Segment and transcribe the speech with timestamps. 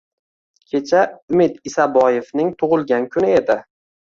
[0.73, 1.01] Kecha
[1.35, 3.63] Umid Isaboevning tug'ilgan kuni edi